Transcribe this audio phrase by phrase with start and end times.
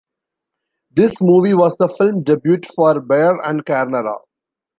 [0.89, 4.17] This movie was the film debut for Baer and Carnera.